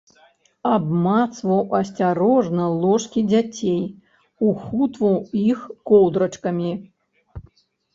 [0.75, 3.79] Абмацваў асцярожна ложкі дзяцей,
[4.49, 5.15] ухутваў
[5.49, 5.59] іх
[5.95, 6.79] коўдрачкамі.